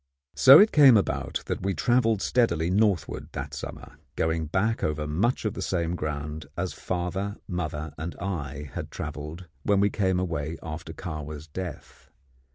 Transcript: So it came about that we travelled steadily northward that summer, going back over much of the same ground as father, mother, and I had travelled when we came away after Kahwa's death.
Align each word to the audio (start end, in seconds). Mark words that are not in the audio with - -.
So 0.33 0.57
it 0.57 0.71
came 0.71 0.97
about 0.97 1.43
that 1.45 1.61
we 1.61 1.75
travelled 1.75 2.23
steadily 2.23 2.71
northward 2.71 3.29
that 3.33 3.53
summer, 3.53 3.99
going 4.15 4.47
back 4.47 4.83
over 4.83 5.05
much 5.05 5.45
of 5.45 5.53
the 5.53 5.61
same 5.61 5.95
ground 5.95 6.47
as 6.57 6.73
father, 6.73 7.37
mother, 7.47 7.93
and 7.99 8.15
I 8.19 8.71
had 8.73 8.89
travelled 8.89 9.45
when 9.61 9.79
we 9.79 9.91
came 9.91 10.19
away 10.19 10.57
after 10.63 10.91
Kahwa's 10.91 11.45
death. 11.47 12.09